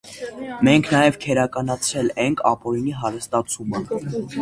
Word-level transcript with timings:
Մենք 0.67 0.89
նաև 0.93 1.19
քրեականացրել 1.27 2.11
ենք 2.25 2.45
ապօրինի 2.55 2.99
հարստացումը: 3.05 3.87